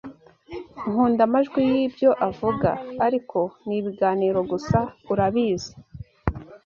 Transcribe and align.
Nkunda 0.89 1.21
amajwi 1.27 1.59
y'ibyo 1.71 2.09
avuga, 2.29 2.69
ariko 3.05 3.39
ni 3.65 3.75
ibiganiro 3.79 4.39
gusa, 4.51 4.77
urabizi. 5.11 5.71